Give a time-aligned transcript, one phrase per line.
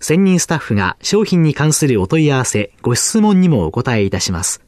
[0.00, 4.62] 専任スタッフが商品に関するお問い合わせ、ご質問にもお答えいたします。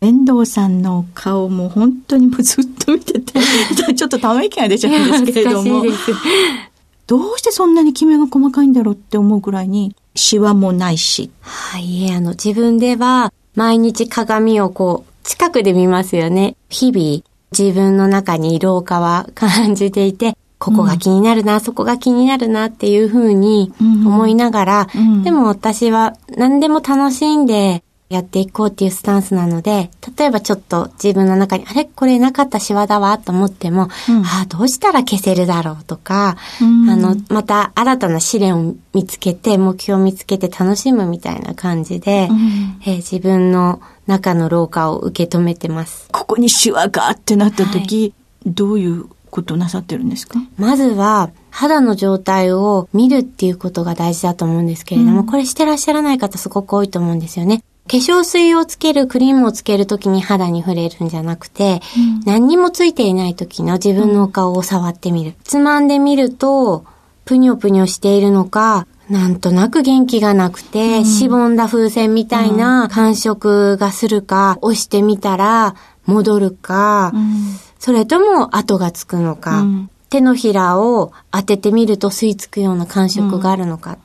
[0.00, 3.38] 遠藤さんの顔も本当にもうずっと見てて、
[3.94, 5.84] ちょっとため息が出ちゃうんですけれども、
[7.06, 11.30] どうしてそんなにキメが細かいんだろうって思うぐらいに、シワもないし。
[11.42, 16.56] はい、あの、自分では毎日鏡をこう、近くで見ますよね。
[16.70, 17.22] 日々、
[17.56, 31.86] 自分の中に老化は感じていて、ここが気になるな、うん、そこが気になるなっていうふうに思いながら、うん、でも私は何でも楽しんでやっていこうっていうスタンスなので、例えばちょっと自分の中に、あれ？
[31.86, 36.62] これなかったシワだわと思っても、うん、ああ、どうしたら消せるだろうとか、あ
[36.94, 42.28] の、また新たな試練を見つけて、目標を見つけて楽しむみたいな感じで、
[42.82, 46.10] えー、自分の中の老化を受け止めてます。
[46.12, 48.14] ここにシワがってなった時、
[48.44, 50.38] はい、どういうことなさってるんですか？
[50.58, 57.64] まずは、肌の状態を見るっていうことが大事だと思うんですけれども、うん、これしてらっしゃらない方すごく多いと思うんですよね。
[57.90, 65.34] 化粧水をつける、クリームをつけるときに肌に触れるんじゃなくて、うん、何にもついていないときの自分のお顔を触ってみる。
[65.44, 66.84] つまんでみると、
[67.24, 75.74] ぷにょぷにょしているのか、なんとなく元気がなくて、うん、しぼんだ風船みたいな感触がするか、押してみたら
[76.06, 83.98] 戻るか、うん、それとも跡がつくのか、うん、手のひらを当ててみると吸い付くような感触があるのか。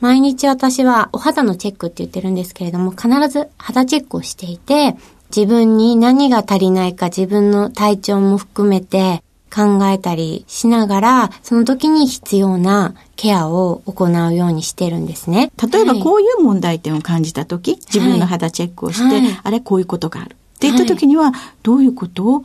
[0.00, 4.96] 毎日私はお肌のチェックって言ってるんですけれども、必ず肌チェックをしていて、
[5.34, 9.22] 自分に何が足りないか自分の体調も含めて
[9.54, 15.52] 考えたりしながら、その時に必要なケアを行うようにしてるんですね。
[15.72, 20.34] 例えばこういう問題点を感じた時、はい、自分の肌チェックをして、はい、あれこういうことがある。
[20.58, 21.32] って言った時には、
[21.62, 22.42] どういうことを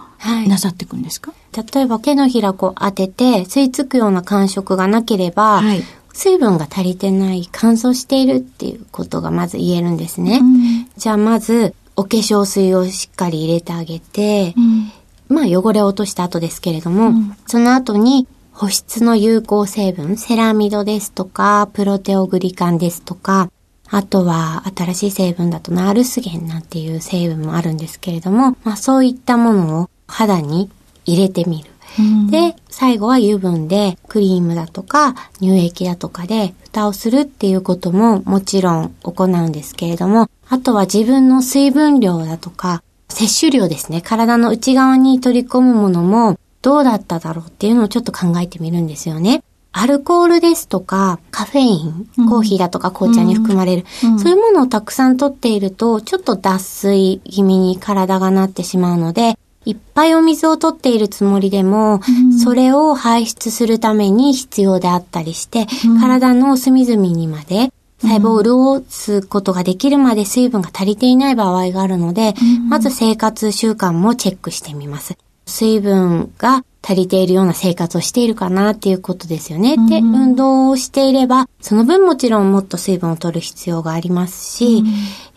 [0.47, 5.81] なさっていくんですか、はい、例えば手のひらこう当てて吸い付くような感触がなければ、はい、
[6.13, 10.41] 水分が足りてない乾燥しているっていうことがまず言えるんですね。
[10.41, 14.91] うん、じゃあまずお化粧水をしっかり入れてあげて、うん。
[15.35, 23.49] まあ汚れを落とした後ですけれども、うん、その後に保湿の有効成分、セラミドですとか、プロテオグリカンですとか、
[23.89, 30.69] あとは新しい成分だとナールスゲンなんていう成分もあるんですけれども、まあそういったものを肌に
[31.05, 31.69] 入れてみる。
[31.99, 44.01] うん、で、最後は油分でクリームだとか乳液だとかで蓋をするっていうことももちろん行うんですけれども、あとは自分の水分量だとか摂取量ですね。
[44.01, 49.43] 体の内側に取り込むものもどうだっただろうっていうのをちょっと考えてみるんですよね。
[49.73, 67.71] アルコールですとか、カフェイン、コーヒーだとか紅茶に含まれる、うん、そういうものをたくさん取っていると、ちょっと脱水気味に体がなってしまうので、いっぱいお水を取っているつもりでも、うん、それを排出するために必要であったりして、うん、体の隅々にまで
[68.01, 75.17] 細胞を潤すことができるまで水分が足りていない場合があるので、うん、まず生活習慣もチェックしてみます。
[75.45, 79.75] 水分が足りているような生活をしているかなっていうことですよね。
[79.75, 84.85] うん、で、運動をしていれば、その分もちろんもっと水分を取る必要がありますし、うん、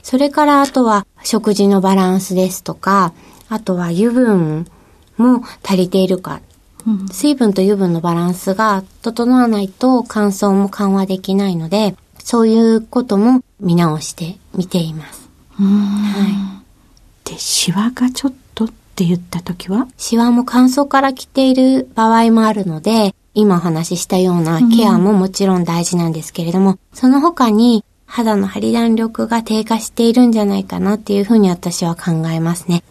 [0.02, 3.12] それからあとは食事のバランスですとか、
[3.48, 4.66] あとは油分
[5.16, 6.40] も足りているか。
[6.86, 15.28] うん、水分と油分のバランスが整わないと乾燥も緩和できないので、そういうことも見直して見ています。
[15.52, 16.62] は
[17.24, 17.30] い。
[17.30, 18.36] で、シワがちょっと
[18.96, 19.88] っって言った時は？
[19.98, 32.82] シワも乾燥から来ている場合もあるので、今お話ししたようなケアももちろん大事なんですけれども、うん、その他に肌の張り弾力が低下しているんじゃないかなっていうふうに私は考えますね。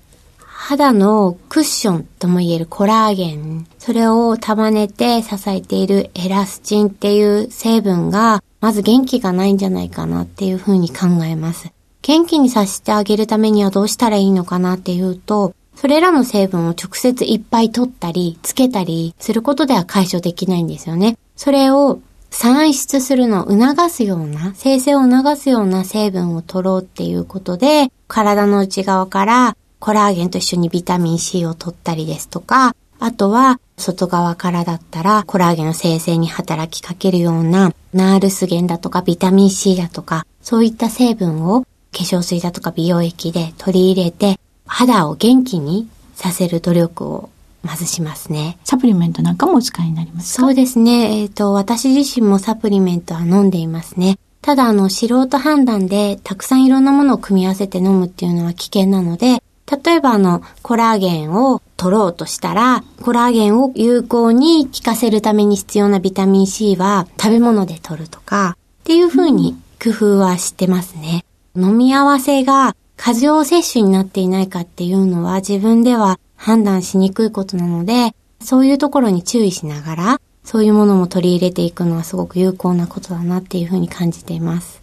[0.45, 11.71] 肌のクッションとも言えるコラーゲン、それを束ねて支えているエラスチンっていう成分が、まず元気がないんじゃないかなっていうふうに考えます。
[12.03, 15.55] 元気にさせてあげるためにはどうしたらいいのかなっていうと、
[15.85, 21.15] それらの成分を直接いっぱい取ったり、つけたりすることでは解消できないんですよね。
[21.35, 21.99] それを
[22.31, 41.67] 産出するのを促すような、生成を促すような成分を取ろうっていうことで、体の内側からコラーゲンと一緒にビタミン C を取ったりですとか、あとは外側からだったらコラーゲンの生成に働きかけるようなナールスゲンだとかビタミン C だとか、そういった成分を化
[41.99, 44.39] 粧水だとか美容液で取り入れて
[44.77, 47.29] 肌を元気にさせる努力を
[47.63, 48.57] まずしますね。
[48.65, 50.41] サプリメントなんかもお使いになりますか？
[50.41, 51.21] そうですね。
[51.21, 54.19] えっ、ー、と、私自身もサプリメントは飲んでいますね。
[54.41, 59.41] ただ、あの、素人判断でたくさんいろんなものを組み合わせて飲むっていうのは危険なので、
[59.85, 71.23] 例えばあの、コラーゲンを取ろうとしたら、コラーゲンを有効に効かせるために必要なビタミン C は食べ物で取るとか、っていうふうに工夫はしてますね。
[71.55, 84.81] 飲み合わせが過剰摂取になっていないかっていうのは自分では判断しにくいことなので、そういうところに注意しながら、そういうものも取り入れていくのはすごく有効なことだなっていうふうに感じています。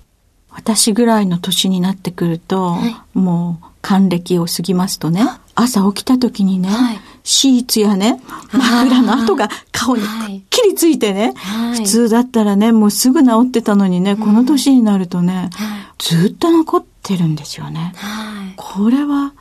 [0.50, 5.24] 私ぐらいの年になってくると、はい、もう還暦を過ぎますとね、
[5.54, 8.20] 朝起きた時にね、はい、シーツやね、
[8.52, 15.50] 枕の跡が顔にくっきりついてね、はい、普通だったらね、もうすぐ治ってたのにね、この年になるとね、
[15.98, 17.94] ずっと残ってるんですよね。
[18.56, 19.32] これは、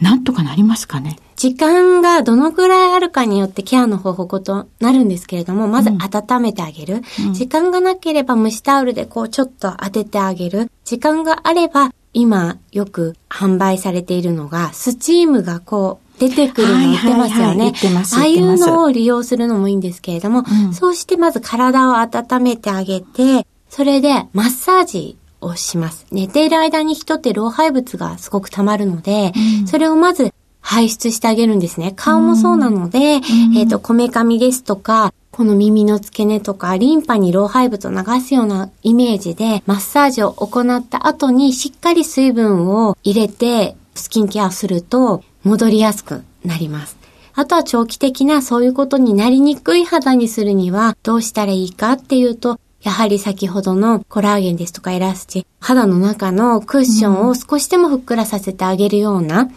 [0.00, 1.18] なんとかなりますかね？
[1.36, 7.02] 時間がどのくらいあるかによってケアの方法となるんですけれども、まず温めてあげる。
[7.26, 10.70] うん、時間がなければ蒸しタオルでこうちょっと当ててあげる。
[10.84, 17.72] 時間があれば今よく販売されているのが、スチームがこう出てくるの売ってますよね。
[18.14, 26.06] ああいうのを利用するのもいいんですけれども、うん、そうしてまず体を温めてあげて、それでマッサージをします。
[26.10, 31.92] 寝ている間に人って老廃物がすごく溜まるので、うん、それをまず排出してあげるんですね。
[31.94, 46.96] 顔もそうなので、うん、えっ、ー、と、こめかみですとか、この耳の付け根とか、リンパに老廃物を流すようなイメージで、マッサージを行った後にしっかり水分を入れて、スキンケアすると、戻りやすくなります。
[47.34, 59.50] あとは長期的なそういうことになりにくい肌にするにはどうしたらいいかっていうと、やはり先ほどのコラーゲンですとかエラスチン、肌の中のクッションを少しでもふっくらさせてあげるような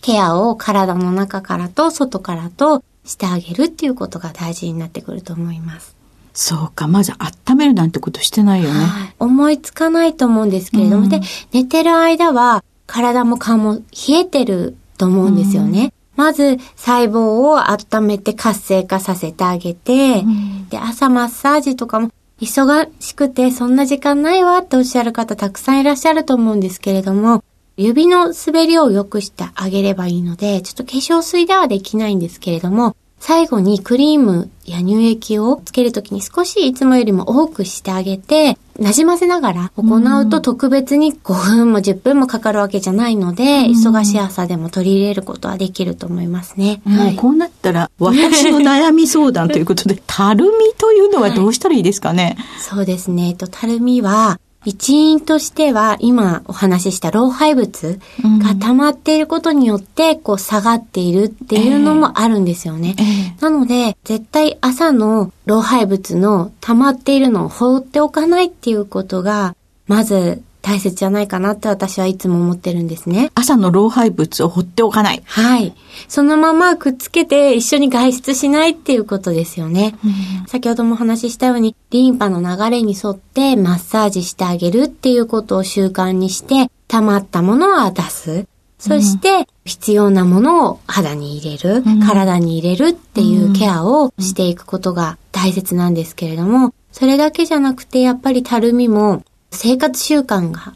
[0.00, 5.96] ケアを体の中からと外からとしてあげるっていうことが大事になってくると思います。
[6.34, 8.78] そうか、まず温めるなんてことしてないよね。
[8.78, 11.20] はい、思いつかないと思うんですけれども、うん、で、
[11.52, 15.92] 寝てる間は体も顔も冷えてると思うんですよね。
[16.16, 27.42] うん、まず細胞を温めて活性化させてあげて、うん、で、朝マッサージとかも忙しくてそんな時間ないわっておっしゃる方たくさんいらっしゃると思うんですけれども、
[27.76, 46.80] 指の滑りを良くしてあげればいいので、ちょっと化粧水ではできないんですけれども、最後にクリームや乳液をつけるときに少しいつもよりも多くしてあげて、馴染ませながら行うと特別に5分も10分もかかるわけじゃないので、忙しい朝でも取り入れることはできると思いますね。
[46.86, 53.34] はい、こうなったら、私の悩み相談ということで、 たるみというのはどうしたらいいですかね、はい、そうですね。
[53.34, 58.00] と、たるみは、一因としては、今お話しした老廃物
[58.42, 62.96] が溜まっていることによって、こう下がっているっていうのもあるんですよね。
[62.98, 69.54] えーえー、なので、絶対朝の老廃物の溜まっているのを放っておかないっていうことが、
[69.86, 73.30] まず大切じゃないかなって私はいつも思ってるんですね。
[73.34, 75.22] 朝の老廃物を放っておかない。
[75.24, 75.74] はい。
[76.08, 79.94] そのままくっつけて一緒に外出しないっていうことですよね。
[80.04, 80.08] う
[80.44, 88.46] ん、先ほどもお話ししたように、リンパの流れに沿ってマッサージしてあげるっていうことを習慣にして、溜まったものは出す。
[88.78, 100.74] そして、必要なものを肌に入れる、うん、体に入れるっていうケアをしていくことが大切なんですけれども、それだけじゃなくて、やっぱりたるみも生活習慣が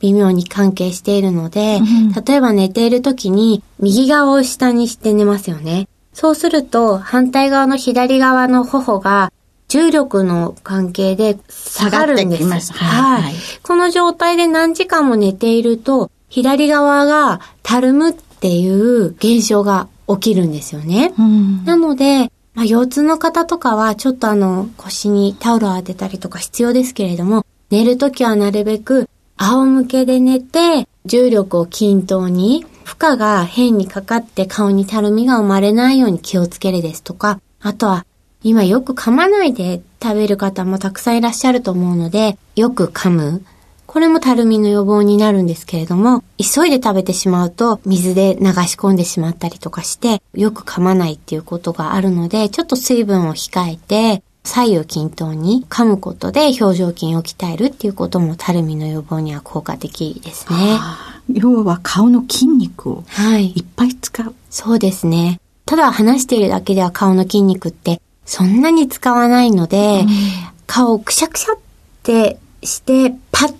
[0.00, 5.88] 微妙に関係しているので、うん、例えば寝ている時に右側を下にして寝ますよね。
[6.12, 9.32] そうすると反対側の左側の頬が
[9.68, 12.72] 重力の関係で下がるんです。
[12.74, 13.34] はい、はい。
[13.62, 21.14] この状態で何時間も寝ていると左側がたるむっていう現象が起きるんですよね。
[21.18, 38.04] うん、なので、まあ、腰痛の方とかは、ちょっとあの、腰にタオルを当てたりとか必要ですけれども、寝るときはなるべく仰向けで寝て、重力を均等に、負荷が変にかかって顔にたるみが生まれないように気をつけるですとか、あとは、
[38.42, 43.42] 今よく噛まないで食べる方もたくさんいらっしゃると思うので、よく噛む。
[43.86, 60.78] これもたるみの予防になるんですけれども、急いで食べてしまうと水で流し込んでしまったりとかして、よく噛まないっていうことがあるので、ちょっと水分を控えて、左右均等に噛むことで表情筋を鍛えるっていうこともたるみの予防には効果的ですね。
[61.32, 63.04] 要は顔の筋肉を
[63.38, 63.60] い。
[63.60, 65.40] っぱい使う、はい、そうですね。
[65.64, 70.08] ただ話しているだけでは顔の筋肉ってそんなに使わないので、うん、
[70.66, 71.58] 顔をくしゃくしゃっ
[72.02, 73.54] てしてパッ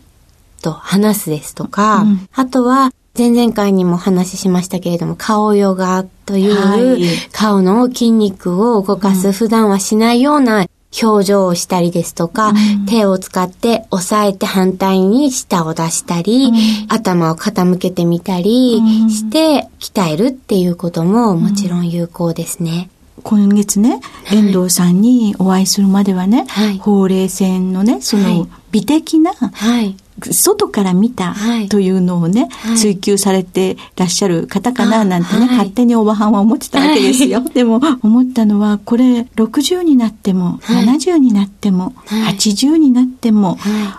[0.63, 10.65] と話すですとか、うん、あとは、前々回にも話しましたけれども、顔ヨガという、顔の筋肉を動かす、普段はしないような
[11.01, 16.55] 表情をしたりですとか、うん、手を使って押さえて反対に舌を出したり、うん、
[16.89, 18.81] 頭を傾けてみたり
[19.11, 22.91] して鍛えるっていうことももちろん有効ですね。
[23.23, 24.01] 今月ね、
[24.33, 29.97] 遠藤さんにお会いするまではね、はい、ほうれい線のね、その美的な、はい、
[30.31, 31.35] 外から見た
[31.69, 37.41] というのをね、はい、追求されてらっしゃる方かななんてね、はい、勝手におばはんは思ってたわけですよ。
[37.41, 43.59] はい、でも思ったのは、これ60になっても、70になっても、80になっても、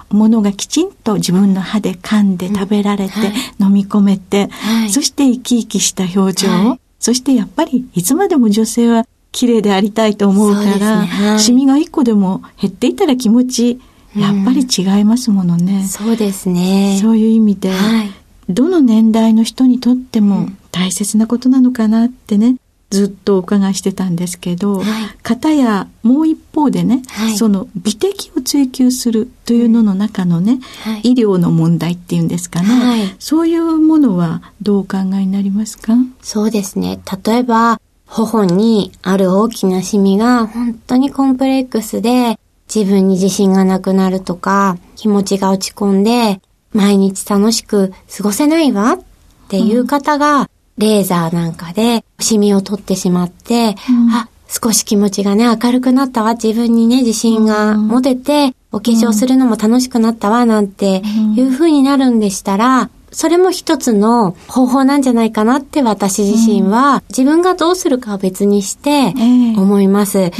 [0.10, 3.14] ものがきちんと自分の歯で噛んで食べられて、
[3.60, 4.50] 飲み込めて、
[4.90, 11.40] そして生き生きした表情そしてやっぱりいつまでも女性は綺麗でありたいと思うから、ね。
[11.40, 13.82] シミが一個でも減っていたら気持ち
[14.16, 15.78] やっぱり違いますものね。
[15.78, 17.00] うん、そうですね。
[17.02, 18.12] そういう意味で、はい、
[18.50, 22.56] どの年代の人にとっても大切なことなのかなってね、
[22.90, 24.86] ずっとお伺いしてたんですけど、はい、
[25.24, 35.94] 方やもう一方でね、はい、その美的を追求するというのの中のね、はい、医療の問題っていうんですかね、そういうものはどうお考えになりますか？
[36.22, 37.00] そうですね。
[37.26, 42.38] 例えば、頬にある大きなシミが本当にコンプレックスで
[42.74, 49.00] 自分に自信がなくなるとか、気持ちが落ち込んで、毎日楽しく過ごせないわっ
[49.48, 61.04] ていう方が、レーザーなんかでシミを取ってしまって、うん、あ、少し気持ちがね、明るくなったわ、自分にね、自信が持てて、お化粧するのも楽しくなったわ、なんて
[61.36, 69.14] いう風になるんでしたら、それも一つの方法なんじゃないかなって私自身は、自分がどうするかは別にして
[69.56, 70.32] 思います。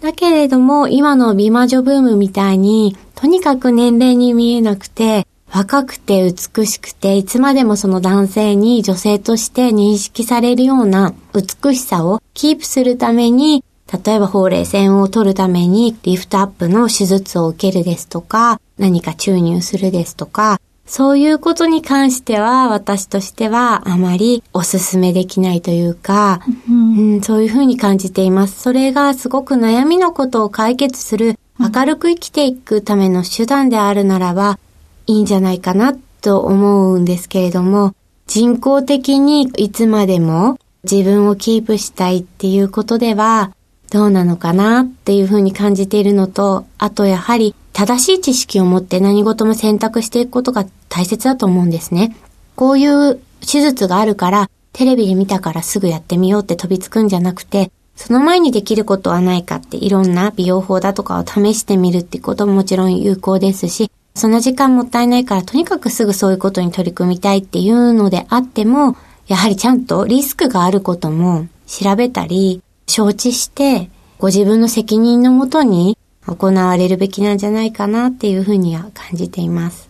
[0.00, 13.62] だけれども、今の美魔女ブームみたいに、とにかく年齢に見えなくて、若くて美しくて、いつまでもその男性に女性として認識されるような美しさをキープするために、
[14.04, 28.60] 例えばほうれい線を取るためにリフトアップの手術を受けるですとか、何か注入するですとか、そういうことに関しては私としてはあまりお勧めできないというか、うん、うん、そういうふうに感じています。
[28.60, 34.58] それがすごく悩みのことを解決する明るく生きていくための手段であるならば
[35.06, 37.94] いいんじゃないかなと思うんですけれども、
[38.26, 43.54] 人工的にいつまでも自分をキープしたいっていうことでは
[43.90, 52.16] どうなのかなっていうふうに感じているのと、あとやはり正しい知識を持って何事も選択していくことが大切だと思うんですね。
[52.54, 79.88] こういう手術があるから、テレビで見たからすぐやってみようって飛びつくんじゃなくて、その前にできることはないかっていろんな美容法だとかを試してみるってことももちろん有効ですし、その時間もったいないからとにかくすぐそういうことに取り組みたいっていうのであっても、やはりちゃんとリスクがあることも調べたり、承知して、ご自分の責任のもとに行われるべきなんじゃないかなっていうふうには感じています。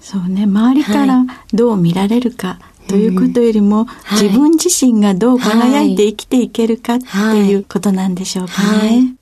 [0.00, 2.58] そうね、周りからどう見られるか、
[2.88, 7.04] ということよりも、はい、自分自身がどう輝いて生きていけるかって
[7.36, 8.68] いうことなんでしょうかね。
[8.68, 9.14] はいはい、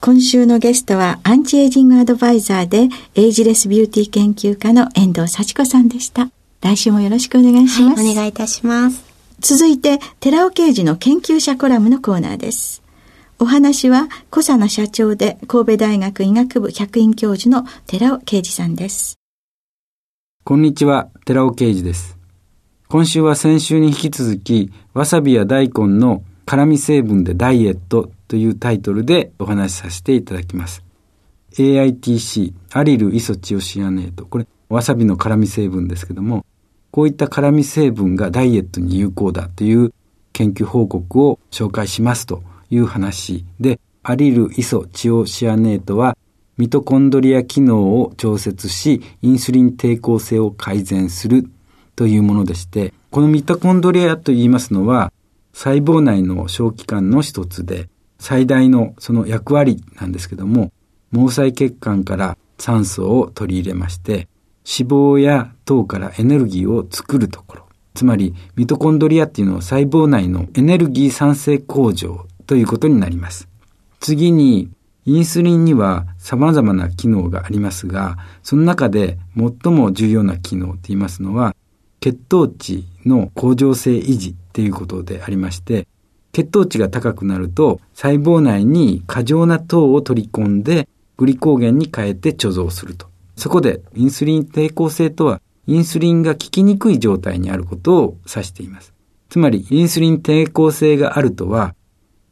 [0.00, 6.30] 今週のゲストはアンチエイジングアドバイザーでエイジレスビューティー研究家の遠藤幸子さんでした。
[6.60, 8.02] 来週もよろしくお願いします。
[8.02, 9.04] お願いいたします。
[9.38, 12.81] 続いて、寺尾刑事の研究者コラムのコーナーです。
[13.42, 19.18] お話は、小佐野社長で神戸大学医学部客員教授の寺尾啓二さんです。
[20.44, 22.16] こんにちは、寺尾啓二です。
[22.86, 30.84] 今週は先週に引き続き、わさびや大根の辛味成分でダイエットというタイトルでお話しさせていただきます。
[31.54, 34.24] AITC、アリルイソチオシアネート。
[34.24, 36.46] これ、わさびの辛味成分ですけども、
[36.92, 39.92] こういった辛味成分がダイエットに有効だという
[40.32, 46.16] 研究報告を紹介しますという話で、アリルイソチオシアネートは
[46.58, 51.48] ミトコンドリア機能を調節し、インスリン抵抗性を改善する
[51.96, 55.12] というものでして、このミトコンドリアと言いますのは、
[55.52, 57.88] 細胞内の小器官の一つで、
[58.18, 60.72] 最大のその役割なんですけども、
[61.12, 64.28] 毛細血管から酸素を取り入れまして、
[64.64, 67.62] 脂肪や糖からエネルギーを作るところ。
[67.94, 73.48] つまり、ミトコンドリアっていうのは細胞内のエネルギー産生工場ということになります。
[74.00, 74.70] 次に、
[75.04, 81.56] インスリンには様々な機能がありますが、その中で最も重要な機能と言いますのは、
[82.00, 85.86] 血糖値の向上性維持っていうことでありまして、
[86.32, 93.06] 血糖値が高くなると細胞内に過剰な糖を取り込んでグリコーゲンに変えて貯蔵すると。
[93.36, 98.92] そこでインスリン抵抗性とはインスリンが効きにくい状態にあることを指しています。
[99.28, 101.74] つまりインスリン抵抗性があるとは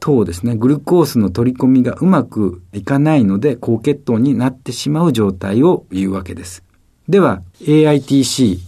[0.01, 6.65] 糖ですね、グルコースの取り込みがうまくいかないので高血糖になってしまう状態を言うわけです。
[7.09, 8.59] では AITC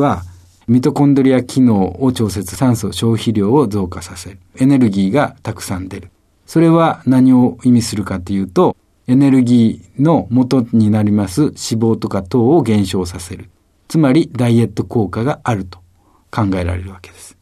[0.00, 0.22] は
[0.66, 4.38] ミトコンドリア機能を調節酸素消費量を増加させる。
[4.56, 6.10] エネルギーがたくさん出る。
[6.46, 8.76] それは何を意味するかというと、
[9.06, 13.50] エネルギーの元になります脂肪とか糖を減少させる。
[13.88, 15.78] つまりダイエット効果があると
[16.30, 17.36] 考えられるわけです。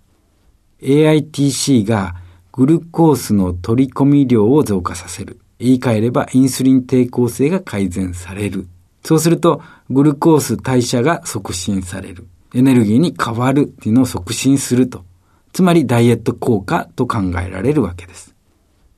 [0.80, 2.14] AITC が
[2.56, 5.38] グルコースの取り込み量を増加させる。
[5.58, 8.66] 言い換えればインスリン抵抗性が改善される。
[9.04, 12.26] そうするとグルコース代謝が促進される。
[12.54, 15.04] エネルギーに変わるっていうのを促進すると。
[15.52, 18.34] つまりダイエット効果と考えられるわけです。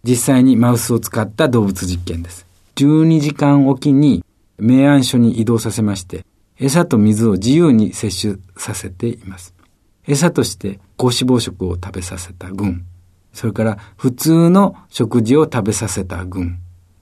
[0.04, 2.46] 実際にマウスを使った動物実験です。
[2.76, 4.24] 12時間おきに
[4.58, 6.24] 明暗所に移動させまして、
[6.58, 9.52] 餌と水を自由に摂取させています。
[10.06, 12.84] 餌として高脂肪食を食べさせた群。
[13.32, 16.58] それから普通の食事を食べさせた群。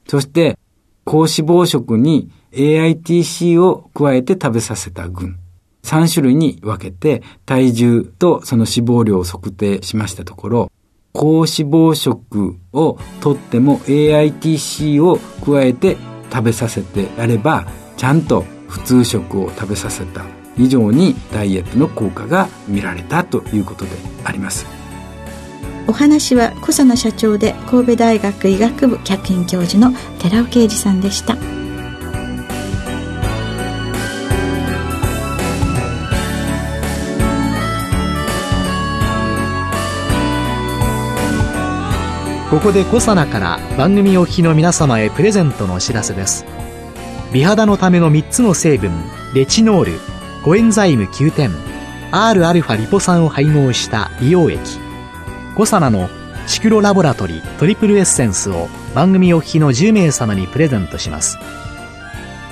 [0.08, 0.58] そして
[1.04, 5.38] 高脂肪食に AITC を加えて食べさせた群。
[5.84, 10.72] 3種類に分けて体重とその脂肪量を測定しましたところ、
[11.12, 15.96] 高脂肪食をとっても AITC を加えて
[16.30, 20.24] 食べさせてやれば、ちゃんと普通食を食べさせた
[20.58, 23.90] 以上にダイエットの効果が見られたということで
[24.24, 24.75] あります。
[25.88, 31.36] お話は小佐野社長で神戸大学医学部客員教授の寺尾啓二さんでした。
[42.50, 46.46] ここでコサナから番組お聞きの皆様へプレゼントのお知らせです
[47.32, 48.92] 美肌のための3つの成分
[49.34, 49.92] レチノール
[50.44, 51.50] コエンザイム9点
[52.12, 54.85] Rα リポ酸を配合した美容液
[55.56, 56.10] コサナの
[56.46, 61.38] シクロラボラトリトリプルエッセンスを番組お聞きの10名様にプレゼントします。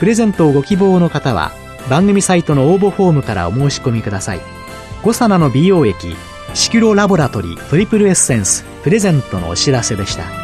[0.00, 1.52] プレゼントをご希望の方は
[1.90, 4.40] 番組サイトの応募フォームからお申し込みください。
[5.02, 6.16] コサナの美容液
[6.54, 10.43] シクロラボラトリトリプルエッセンスプレゼントのお知らせでした。